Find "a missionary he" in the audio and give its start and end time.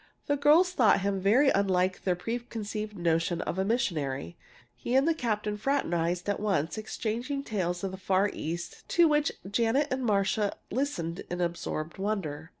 3.59-4.95